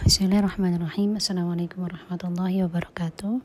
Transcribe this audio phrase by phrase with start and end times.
[0.00, 1.20] Bismillahirrahmanirrahim.
[1.20, 3.36] Assalamualaikum warahmatullahi wabarakatuh.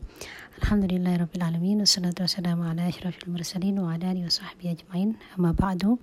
[0.63, 4.23] Alhamdulillahirrabbilalamin Wassalatu wassalamu ala ashrafil mursalin Wa ala alihi
[4.71, 5.19] ajma'in.
[5.35, 5.99] Amma ba'du.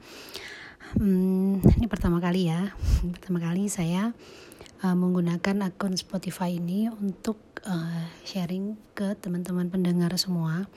[1.01, 2.69] Hmm, Ini pertama kali ya.
[3.17, 4.13] Pertama kali saya
[4.85, 10.69] uh, Menggunakan akun Spotify ini Untuk uh, sharing ke teman-teman pendengar semua.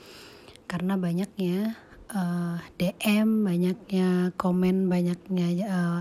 [0.72, 1.76] Karena banyaknya
[2.16, 6.00] uh, DM Banyaknya komen Banyaknya uh,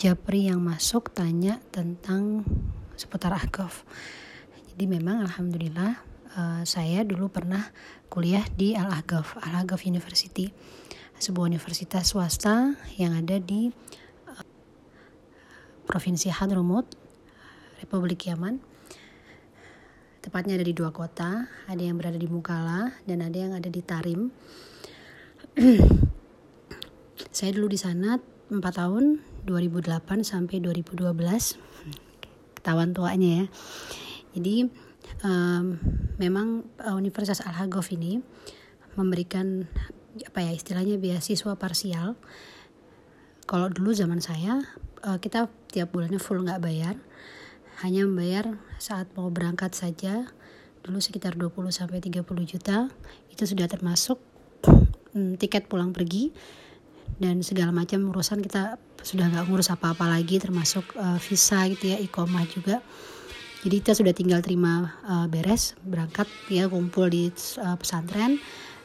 [0.00, 2.48] Japri yang masuk tanya tentang
[3.02, 3.82] seputar Ahqaf.
[4.70, 5.98] Jadi memang alhamdulillah
[6.38, 7.66] uh, saya dulu pernah
[8.06, 10.54] kuliah di Al Ahqaf, Al Ahqaf University,
[11.18, 13.74] sebuah universitas swasta yang ada di
[14.30, 14.44] uh,
[15.90, 16.86] Provinsi Hadramut,
[17.82, 18.62] Republik Yaman.
[20.22, 23.82] Tepatnya ada di dua kota, ada yang berada di Mukalla dan ada yang ada di
[23.82, 24.30] Tarim.
[27.36, 28.20] saya dulu di sana
[28.52, 31.10] 4 tahun 2008 sampai 2012
[32.62, 33.46] ketahuan tuanya ya.
[34.38, 34.70] Jadi
[35.26, 35.82] um,
[36.22, 37.58] memang uh, Universitas Al
[37.90, 38.22] ini
[38.94, 39.66] memberikan
[40.22, 42.14] apa ya istilahnya beasiswa parsial.
[43.50, 44.62] Kalau dulu zaman saya
[45.02, 46.94] uh, kita tiap bulannya full nggak bayar.
[47.82, 50.30] Hanya membayar saat mau berangkat saja
[50.86, 52.86] dulu sekitar 20 sampai 30 juta.
[53.26, 54.22] Itu sudah termasuk
[55.18, 56.30] um, tiket pulang pergi
[57.18, 61.98] dan segala macam urusan kita sudah nggak ngurus apa-apa lagi termasuk uh, visa gitu ya
[61.98, 62.78] ikomah juga.
[63.62, 67.30] Jadi kita sudah tinggal terima uh, beres berangkat ya kumpul di
[67.62, 68.38] uh, pesantren.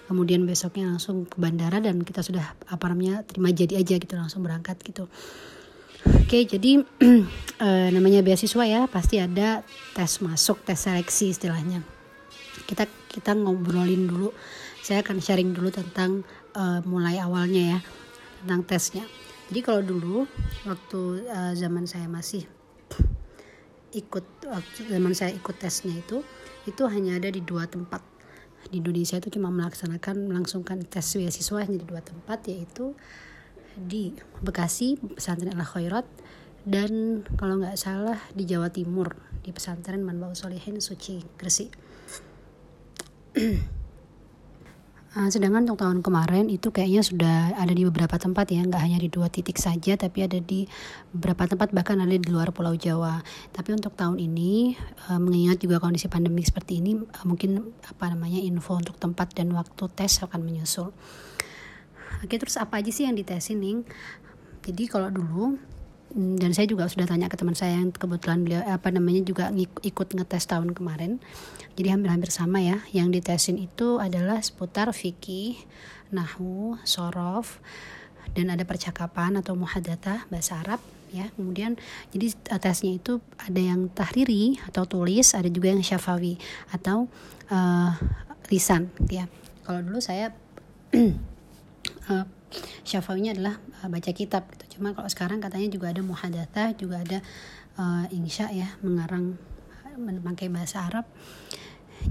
[0.07, 4.45] Kemudian besoknya langsung ke bandara dan kita sudah apa namanya terima jadi aja gitu langsung
[4.45, 5.09] berangkat gitu.
[6.07, 6.81] Oke jadi
[7.61, 9.65] uh, namanya beasiswa ya pasti ada
[9.97, 11.83] tes masuk tes seleksi istilahnya.
[12.65, 14.31] Kita kita ngobrolin dulu.
[14.81, 16.23] Saya akan sharing dulu tentang
[16.55, 17.79] uh, mulai awalnya ya
[18.43, 19.05] tentang tesnya.
[19.47, 20.17] Jadi kalau dulu
[20.67, 22.43] waktu uh, zaman saya masih
[23.95, 26.19] ikut waktu zaman saya ikut tesnya itu
[26.67, 28.03] itu hanya ada di dua tempat.
[28.67, 32.91] Di Indonesia itu cuma melaksanakan melangsungkan tes beasiswa hanya di dua tempat yaitu
[33.77, 34.11] di
[34.43, 36.03] Bekasi pesantren Al Khairat
[36.67, 41.71] dan kalau nggak salah di Jawa Timur di pesantren Manbau Solihin Suci Gresik
[45.17, 49.01] Uh, sedangkan untuk tahun kemarin itu kayaknya sudah ada di beberapa tempat ya, nggak hanya
[49.01, 50.69] di dua titik saja, tapi ada di
[51.09, 53.25] beberapa tempat bahkan ada di luar Pulau Jawa.
[53.49, 54.77] Tapi untuk tahun ini,
[55.09, 59.49] uh, mengingat juga kondisi pandemi seperti ini, uh, mungkin apa namanya info untuk tempat dan
[59.57, 60.93] waktu tes akan menyusul.
[62.21, 63.81] Oke, terus apa aja sih yang ditesin nih?
[64.69, 65.57] Jadi kalau dulu
[66.17, 69.53] dan saya juga sudah tanya ke teman saya yang kebetulan beliau apa namanya juga
[69.85, 71.21] ikut ngetes tahun kemarin.
[71.77, 75.61] Jadi hampir-hampir sama ya yang ditesin itu adalah seputar fikih
[76.09, 77.61] nahu sorof
[78.33, 80.81] dan ada percakapan atau muhadatah bahasa Arab
[81.13, 81.29] ya.
[81.37, 81.77] Kemudian
[82.09, 86.41] jadi eh, tesnya itu ada yang tahriri atau tulis ada juga yang syafawi
[86.73, 87.05] atau
[87.53, 87.93] uh,
[88.49, 89.29] lisan ya.
[89.61, 90.33] Kalau dulu saya
[92.09, 92.25] uh,
[92.87, 97.19] syafawinya adalah uh, baca kitab gitu cuma kalau sekarang katanya juga ada muhadatah juga ada
[97.79, 99.35] uh, insya ya mengarang
[99.97, 101.09] memakai bahasa Arab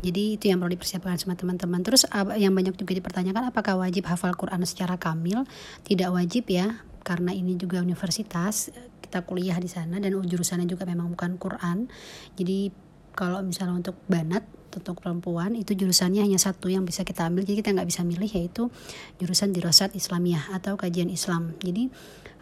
[0.02, 1.80] jadi itu yang perlu dipersiapkan sama teman-teman.
[1.80, 2.04] Terus
[2.36, 5.46] yang banyak juga dipertanyakan apakah wajib hafal Quran secara kamil?
[5.86, 11.14] Tidak wajib ya, karena ini juga universitas kita kuliah di sana dan jurusannya juga memang
[11.14, 11.86] bukan Quran.
[12.34, 12.74] Jadi
[13.14, 14.42] kalau misalnya untuk banat
[14.76, 17.48] untuk perempuan itu jurusannya hanya satu yang bisa kita ambil.
[17.48, 18.68] Jadi kita nggak bisa milih yaitu
[19.16, 21.56] jurusan dirasat Islamiyah atau kajian Islam.
[21.58, 21.88] Jadi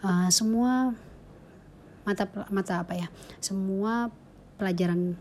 [0.03, 0.93] uh, semua
[2.03, 3.09] mata mata apa ya?
[3.39, 4.11] Semua
[4.59, 5.15] pelajaran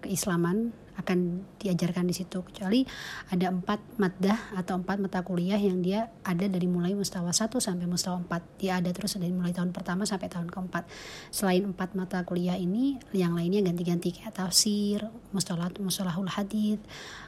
[0.00, 2.42] keislaman akan diajarkan di situ.
[2.42, 2.84] Kecuali
[3.32, 7.86] ada empat maddah atau empat mata kuliah yang dia ada dari mulai mustawa 1 sampai
[7.88, 10.88] mustawa 4 dia ada terus dari mulai tahun pertama sampai tahun keempat.
[11.30, 16.80] Selain empat mata kuliah ini yang lainnya ganti-ganti kayak tafsir mustalah mustalahul hadith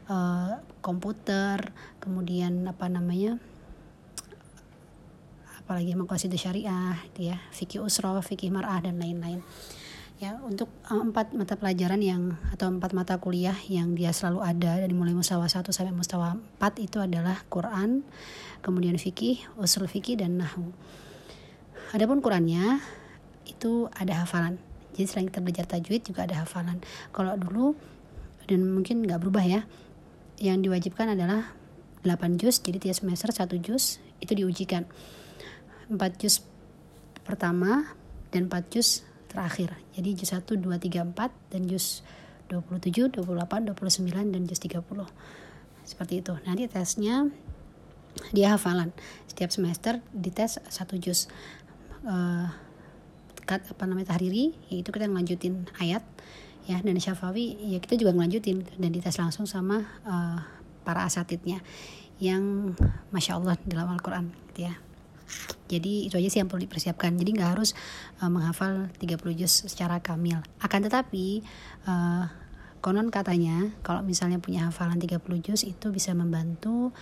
[0.09, 3.37] uh, komputer kemudian apa namanya
[5.69, 9.45] apalagi maqasid syariah dia fikih usroh fikih mar'ah dan lain-lain
[10.19, 14.83] ya untuk uh, empat mata pelajaran yang atau empat mata kuliah yang dia selalu ada
[14.83, 18.03] dari mulai mustawa 1 sampai mustawa 4 itu adalah Quran,
[18.59, 20.75] kemudian fikih, usul fikih dan nahu.
[21.95, 22.83] Adapun Qurannya
[23.47, 24.59] itu ada hafalan.
[24.99, 26.83] Jadi selain kita belajar tajwid juga ada hafalan.
[27.15, 27.79] Kalau dulu
[28.51, 29.63] dan mungkin nggak berubah ya.
[30.43, 31.55] Yang diwajibkan adalah
[32.03, 34.83] 8 juz, jadi tiap semester satu juz itu diujikan.
[35.87, 36.43] 4 juz
[37.23, 37.95] pertama
[38.35, 39.77] dan 4 juz terakhir.
[39.95, 42.03] Jadi juz 1, 2, 3, 4 dan juz
[42.49, 45.07] 27, 28, 29 dan juz 30.
[45.85, 46.35] Seperti itu.
[46.49, 47.29] Nanti tesnya
[48.33, 48.91] dia hafalan.
[49.29, 51.29] Setiap semester dites satu juz.
[52.03, 52.49] Uh,
[53.49, 56.05] apa namanya tahriri yaitu kita ngelanjutin ayat
[56.69, 60.45] ya dan Syafawi ya kita juga ngelanjutin dan dites langsung sama uh,
[60.85, 61.65] para asatidnya
[62.21, 62.77] yang
[63.09, 64.77] masya Allah dalam Al-Quran gitu ya
[65.69, 67.15] jadi itu aja sih yang perlu dipersiapkan.
[67.15, 67.77] Jadi nggak harus
[68.25, 70.41] uh, menghafal 30 juz secara kamil.
[70.65, 71.45] Akan tetapi
[71.85, 72.25] uh,
[72.81, 76.97] konon katanya kalau misalnya punya hafalan 30 juz itu bisa membantu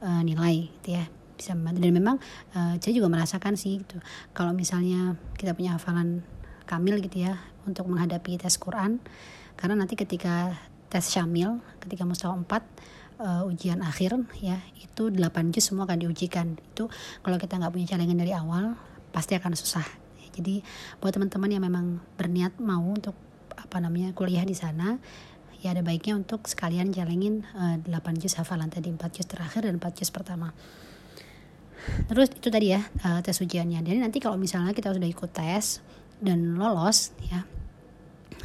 [0.00, 1.04] uh, nilai gitu ya.
[1.36, 1.84] Bisa membantu.
[1.84, 2.16] Dan memang
[2.56, 4.00] uh, saya juga merasakan sih gitu.
[4.32, 6.24] Kalau misalnya kita punya hafalan
[6.64, 7.38] kamil gitu ya
[7.68, 8.98] untuk menghadapi tes Quran
[9.54, 10.58] karena nanti ketika
[10.90, 16.56] tes syamil ketika mustawa 4 uh, ujian akhir ya itu 8 juz semua akan diujikan.
[16.56, 16.88] Itu
[17.20, 18.76] kalau kita nggak punya celengan dari awal
[19.12, 19.84] pasti akan susah.
[20.36, 20.60] Jadi
[21.00, 23.16] buat teman-teman yang memang berniat mau untuk
[23.56, 25.00] apa namanya kuliah di sana
[25.64, 29.80] ya ada baiknya untuk sekalian jalengin uh, 8 juz hafalan tadi 4 juz terakhir dan
[29.80, 30.52] 4 juz pertama.
[32.10, 33.80] Terus itu tadi ya uh, tes ujiannya.
[33.80, 35.80] Jadi nanti kalau misalnya kita sudah ikut tes
[36.20, 37.44] dan lolos ya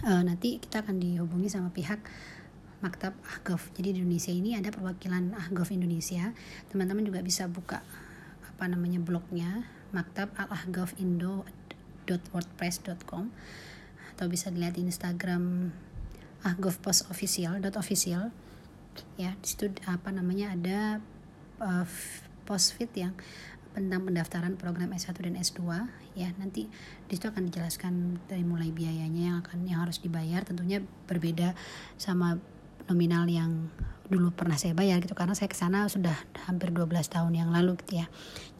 [0.05, 1.99] uh, nanti kita akan dihubungi sama pihak
[2.81, 3.69] Maktab Ahgaf.
[3.77, 6.33] Jadi di Indonesia ini ada perwakilan Ahgaf Indonesia.
[6.73, 7.85] Teman-teman juga bisa buka
[8.61, 11.41] apa namanya blognya maktab al ahgaf indo
[12.05, 13.33] wordpress.com
[14.13, 15.73] atau bisa dilihat di Instagram
[16.45, 18.29] ahgaf post official dot official
[19.17, 20.79] ya di situ apa namanya ada
[21.57, 21.87] uh,
[22.45, 23.17] post fit yang
[23.71, 25.63] tentang pendaftaran program S1 dan S2
[26.19, 26.67] ya nanti
[27.07, 31.55] di situ akan dijelaskan dari mulai biayanya yang akan yang harus dibayar tentunya berbeda
[31.95, 32.35] sama
[32.89, 33.69] nominal yang
[34.11, 36.11] dulu pernah saya bayar gitu karena saya ke sana sudah
[36.43, 38.07] hampir 12 tahun yang lalu gitu ya.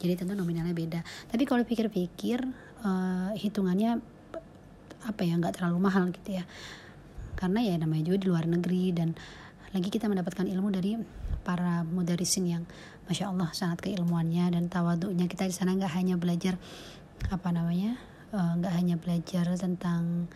[0.00, 1.00] Jadi tentu nominalnya beda.
[1.28, 2.40] Tapi kalau pikir-pikir
[2.82, 4.00] uh, hitungannya
[5.02, 6.44] apa ya nggak terlalu mahal gitu ya.
[7.36, 9.12] Karena ya namanya juga di luar negeri dan
[9.72, 10.96] lagi kita mendapatkan ilmu dari
[11.42, 12.64] para mudarisin yang
[13.08, 16.54] masya Allah sangat keilmuannya dan tawaduknya kita di sana nggak hanya belajar
[17.28, 17.98] apa namanya
[18.30, 20.30] eh, nggak uh, hanya belajar tentang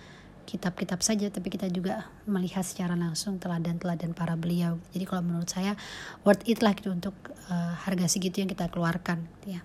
[0.47, 4.79] kitab-kitab saja tapi kita juga melihat secara langsung teladan-teladan para beliau.
[4.95, 5.75] Jadi kalau menurut saya
[6.23, 7.19] worth it lah gitu untuk
[7.51, 9.63] uh, harga segitu yang kita keluarkan gitu ya.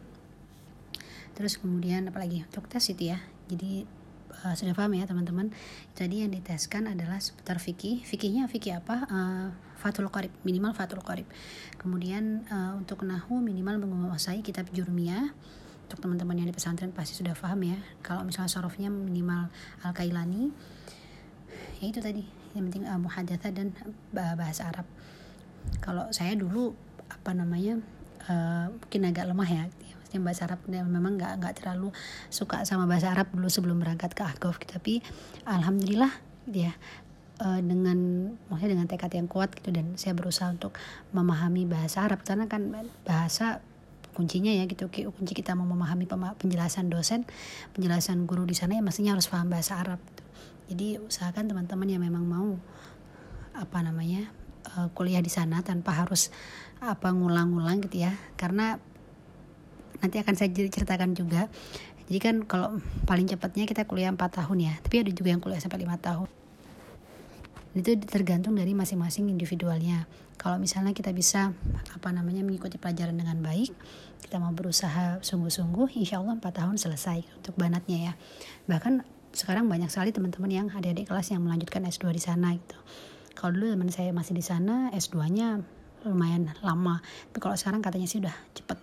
[1.37, 3.21] Terus kemudian apalagi untuk tes itu ya.
[3.47, 3.85] Jadi
[4.41, 5.53] uh, sudah paham ya teman-teman?
[5.93, 9.05] Jadi yang diteskan adalah seputar fikih fikihnya fikih apa?
[9.07, 9.47] Uh,
[9.77, 11.29] fatul qarib minimal fatul qarib.
[11.77, 15.33] Kemudian uh, untuk nahu minimal menguasai kitab jurmiyah
[15.91, 17.75] untuk teman-teman yang di pesantren pasti sudah paham ya.
[17.99, 19.51] Kalau misalnya sorofnya minimal
[19.83, 20.47] al kailani
[21.83, 22.23] ya itu tadi.
[22.55, 23.75] Yang penting uh, muhadatsa dan
[24.15, 24.87] bahasa Arab.
[25.83, 26.71] Kalau saya dulu
[27.11, 27.83] apa namanya
[28.31, 29.63] uh, mungkin agak lemah ya.
[29.67, 31.91] Maksudnya bahasa Arab memang nggak nggak terlalu
[32.31, 34.63] suka sama bahasa Arab dulu sebelum berangkat ke Ahqaf.
[34.63, 35.03] Tapi
[35.43, 36.15] alhamdulillah
[37.43, 40.71] uh, dengan maksudnya dengan tekad yang kuat gitu dan saya berusaha untuk
[41.11, 42.23] memahami bahasa Arab.
[42.23, 42.71] Karena kan
[43.03, 43.59] bahasa
[44.13, 44.87] kuncinya ya gitu.
[44.89, 47.23] Kunci kita mau memahami penjelasan dosen
[47.75, 50.23] penjelasan guru di sana ya mestinya harus paham bahasa Arab gitu.
[50.71, 52.55] jadi usahakan teman-teman yang memang mau
[53.51, 54.31] apa namanya
[54.75, 56.31] uh, kuliah di sana tanpa harus
[56.79, 58.15] apa ngulang-ngulang gitu ya.
[58.39, 58.79] Karena
[60.01, 61.51] nanti akan saya ceritakan juga.
[62.07, 64.73] Jadi kan kalau paling cepatnya kita kuliah 4 tahun ya.
[64.83, 66.40] Tapi ada juga yang kuliah sampai lima tahun
[67.71, 70.07] itu tergantung dari masing-masing individualnya.
[70.35, 71.53] Kalau misalnya kita bisa
[71.93, 73.71] apa namanya mengikuti pelajaran dengan baik
[74.31, 78.13] kita mau berusaha sungguh-sungguh insya Allah 4 tahun selesai untuk banatnya ya.
[78.69, 79.03] Bahkan
[79.35, 82.79] sekarang banyak sekali teman-teman yang adik-adik kelas yang melanjutkan S2 di sana gitu.
[83.35, 85.59] Kalau dulu teman saya masih di sana S2 nya
[86.07, 87.03] lumayan lama.
[87.33, 88.79] Tapi kalau sekarang katanya sih udah cepet.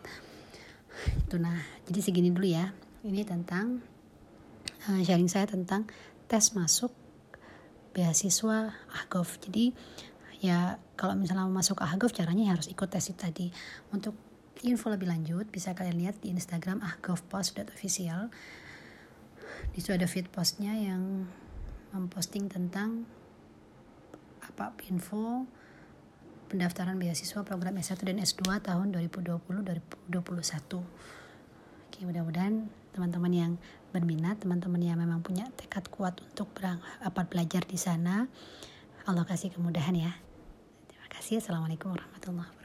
[1.24, 2.74] Itu nah jadi segini dulu ya.
[3.06, 3.80] Ini tentang
[4.90, 5.86] uh, sharing saya tentang
[6.28, 6.92] tes masuk
[7.92, 9.72] beasiswa Ahgov jadi
[10.38, 13.46] ya kalau misalnya mau masuk Ahgov caranya harus ikut tes itu tadi.
[13.90, 14.14] Untuk
[14.66, 18.26] info lebih lanjut bisa kalian lihat di Instagram ahgovpost.official
[19.74, 21.26] di situ ada feed postnya yang
[21.94, 23.06] memposting tentang
[24.42, 25.46] apa info
[26.48, 30.10] pendaftaran beasiswa program S1 dan S2 tahun 2020-2021
[31.98, 33.52] Oke, mudah-mudahan teman-teman yang
[33.90, 38.30] berminat, teman-teman yang memang punya tekad kuat untuk berang, apa belajar di sana,
[39.02, 40.14] Allah kasih kemudahan ya.
[40.86, 41.42] Terima kasih.
[41.42, 42.57] Assalamualaikum warahmatullahi wabarakatuh.